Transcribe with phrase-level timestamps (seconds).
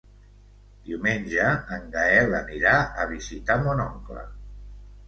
[0.87, 4.31] Diumenge en Gaël anirà a visitar mon oncle.